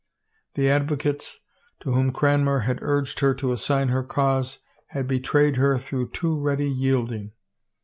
The 0.55 0.67
advocates, 0.67 1.41
to 1.81 1.91
whom 1.91 2.11
Cranmer 2.11 2.61
had 2.61 2.79
urged 2.81 3.19
her 3.19 3.35
to 3.35 3.51
assign 3.51 3.89
her 3.89 4.01
cause, 4.01 4.57
had 4.87 5.07
betrayed 5.07 5.57
her 5.57 5.77
through 5.77 6.09
too 6.09 6.39
ready 6.39 6.67
yielding. 6.71 7.33